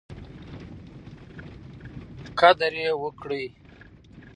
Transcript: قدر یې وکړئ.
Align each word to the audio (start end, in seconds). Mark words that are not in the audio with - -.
قدر 2.39 2.73
یې 2.83 2.91
وکړئ. 3.03 3.45